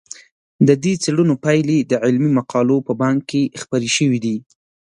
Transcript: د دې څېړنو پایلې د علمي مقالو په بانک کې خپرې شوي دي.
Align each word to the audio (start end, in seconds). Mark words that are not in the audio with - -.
د 0.67 0.69
دې 0.83 0.93
څېړنو 1.03 1.35
پایلې 1.45 1.77
د 1.91 1.93
علمي 2.03 2.31
مقالو 2.39 2.77
په 2.87 2.93
بانک 3.01 3.19
کې 3.31 3.41
خپرې 3.61 3.89
شوي 3.97 4.19
دي. 4.25 4.37